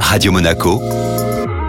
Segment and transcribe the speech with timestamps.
[0.00, 0.80] Radio Monaco,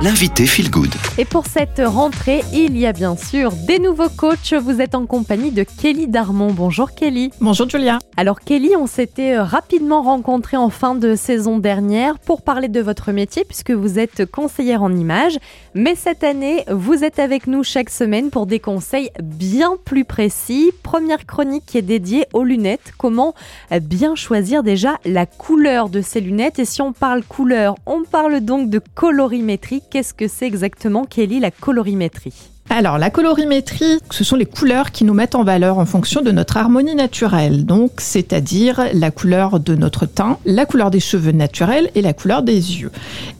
[0.01, 0.93] l'invité Feel Good.
[1.17, 4.54] Et pour cette rentrée, il y a bien sûr des nouveaux coachs.
[4.54, 6.52] Vous êtes en compagnie de Kelly Darmon.
[6.54, 7.31] Bonjour Kelly.
[7.41, 7.97] Bonjour Julia.
[8.15, 12.79] Alors Kelly, on s'était euh, rapidement rencontrés en fin de saison dernière pour parler de
[12.79, 15.38] votre métier puisque vous êtes conseillère en images.
[15.73, 20.71] Mais cette année, vous êtes avec nous chaque semaine pour des conseils bien plus précis.
[20.84, 22.93] Première chronique qui est dédiée aux lunettes.
[22.98, 23.34] Comment
[23.82, 26.59] bien choisir déjà la couleur de ces lunettes.
[26.59, 29.82] Et si on parle couleur, on parle donc de colorimétrie.
[29.89, 32.33] Qu'est-ce que c'est exactement Kelly la colorimétrie
[32.69, 36.31] alors, la colorimétrie, ce sont les couleurs qui nous mettent en valeur en fonction de
[36.31, 37.66] notre harmonie naturelle.
[37.66, 42.44] Donc, c'est-à-dire la couleur de notre teint, la couleur des cheveux naturels et la couleur
[42.44, 42.92] des yeux.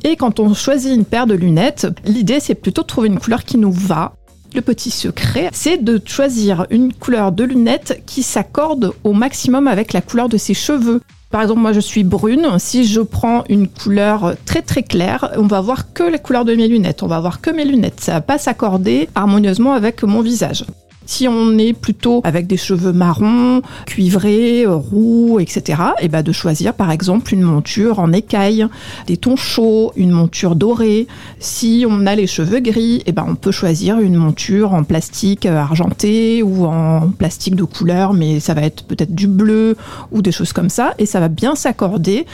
[0.06, 3.44] Et quand on choisit une paire de lunettes, l'idée, c'est plutôt de trouver une couleur
[3.44, 4.14] qui nous va.
[4.56, 9.92] Le petit secret, c'est de choisir une couleur de lunettes qui s'accorde au maximum avec
[9.92, 11.02] la couleur de ses cheveux.
[11.30, 12.48] Par exemple, moi je suis brune.
[12.58, 16.56] Si je prends une couleur très très claire, on va voir que la couleur de
[16.56, 17.04] mes lunettes.
[17.04, 18.00] On va voir que mes lunettes.
[18.00, 20.66] Ça va pas s'accorder harmonieusement avec mon visage.
[21.08, 26.74] Si on est plutôt avec des cheveux marrons, cuivrés, roux, etc., et ben de choisir
[26.74, 28.68] par exemple une monture en écaille,
[29.08, 31.08] des tons chauds, une monture dorée.
[31.40, 35.46] Si on a les cheveux gris, et ben on peut choisir une monture en plastique
[35.46, 39.78] argenté ou en plastique de couleur, mais ça va être peut-être du bleu
[40.12, 42.26] ou des choses comme ça, et ça va bien s'accorder.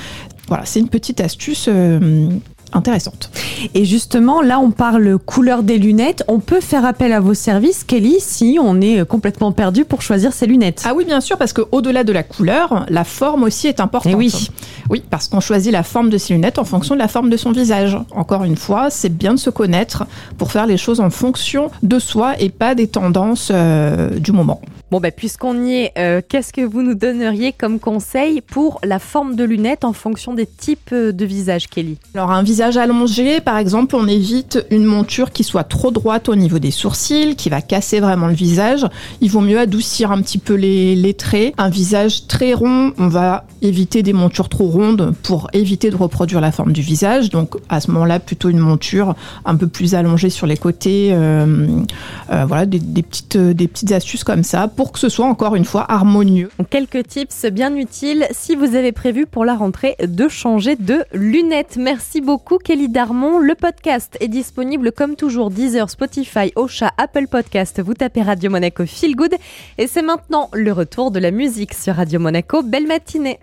[0.48, 2.28] Voilà, c'est une petite astuce euh,
[2.74, 3.32] intéressante.
[3.74, 6.24] Et justement, là, on parle couleur des lunettes.
[6.28, 10.34] On peut faire appel à vos services, Kelly, si on est complètement perdu pour choisir
[10.34, 10.84] ses lunettes.
[10.86, 14.12] Ah oui, bien sûr, parce qu'au-delà de la couleur, la forme aussi est importante.
[14.12, 14.50] Et eh oui.
[14.90, 17.38] Oui, parce qu'on choisit la forme de ses lunettes en fonction de la forme de
[17.38, 17.98] son visage.
[18.12, 20.06] Encore une fois, c'est bien de se connaître
[20.38, 24.62] pour faire les choses en fonction de soi et pas des tendances euh, du moment.
[24.94, 29.00] Bon, ben, puisqu'on y est, euh, qu'est-ce que vous nous donneriez comme conseil pour la
[29.00, 31.98] forme de lunettes en fonction des types euh, de visage, Kelly?
[32.14, 36.36] Alors, un visage allongé, par exemple, on évite une monture qui soit trop droite au
[36.36, 38.86] niveau des sourcils, qui va casser vraiment le visage.
[39.20, 41.56] Il vaut mieux adoucir un petit peu les, les traits.
[41.58, 46.40] Un visage très rond, on va éviter des montures trop rondes pour éviter de reproduire
[46.40, 47.32] la forme du visage.
[47.32, 49.16] Donc, à ce moment-là, plutôt une monture
[49.46, 51.10] un peu plus allongée sur les côtés.
[51.14, 51.82] Euh,
[52.30, 55.64] voilà, des, des, petites, des petites astuces comme ça pour que ce soit encore une
[55.64, 56.50] fois harmonieux.
[56.70, 61.78] Quelques tips bien utiles si vous avez prévu pour la rentrée de changer de lunettes.
[61.78, 63.40] Merci beaucoup Kelly Darmon.
[63.40, 67.82] Le podcast est disponible comme toujours Deezer, Spotify, Ocha, Apple Podcast.
[67.82, 69.36] Vous tapez Radio Monaco Feel Good
[69.78, 72.62] et c'est maintenant le retour de la musique sur Radio Monaco.
[72.62, 73.40] Belle matinée.